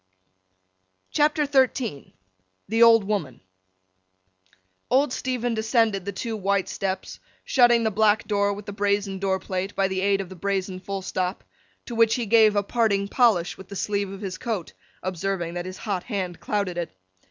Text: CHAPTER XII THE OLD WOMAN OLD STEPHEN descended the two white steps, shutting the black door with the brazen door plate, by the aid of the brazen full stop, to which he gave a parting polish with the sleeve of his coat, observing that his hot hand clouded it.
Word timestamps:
CHAPTER 1.11 1.45
XII 1.45 2.15
THE 2.67 2.81
OLD 2.81 3.03
WOMAN 3.03 3.39
OLD 4.89 5.13
STEPHEN 5.13 5.53
descended 5.53 6.05
the 6.05 6.11
two 6.11 6.35
white 6.35 6.67
steps, 6.67 7.19
shutting 7.43 7.83
the 7.83 7.91
black 7.91 8.27
door 8.27 8.51
with 8.51 8.65
the 8.65 8.73
brazen 8.73 9.19
door 9.19 9.39
plate, 9.39 9.75
by 9.75 9.87
the 9.87 10.01
aid 10.01 10.19
of 10.19 10.29
the 10.29 10.35
brazen 10.35 10.79
full 10.79 11.03
stop, 11.03 11.43
to 11.85 11.93
which 11.93 12.15
he 12.15 12.25
gave 12.25 12.55
a 12.55 12.63
parting 12.63 13.09
polish 13.09 13.59
with 13.59 13.67
the 13.69 13.75
sleeve 13.75 14.09
of 14.09 14.21
his 14.21 14.39
coat, 14.39 14.73
observing 15.03 15.53
that 15.53 15.65
his 15.67 15.77
hot 15.77 16.05
hand 16.05 16.39
clouded 16.39 16.79
it. 16.79 16.97